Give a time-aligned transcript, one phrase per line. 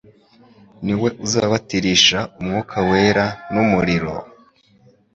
[0.85, 4.15] ni we uzababatirisha Umwuka wera n'umuriro».